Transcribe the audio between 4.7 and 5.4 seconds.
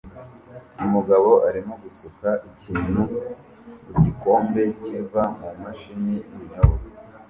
kiva